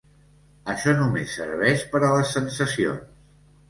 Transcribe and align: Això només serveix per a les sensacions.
Això 0.73 0.95
només 1.01 1.37
serveix 1.41 1.87
per 1.95 2.05
a 2.09 2.13
les 2.19 2.37
sensacions. 2.41 3.27